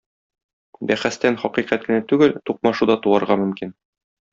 [0.91, 3.81] Бәхәстән хакыйкать кенә түгел, тукмашу да туарга мөмкин.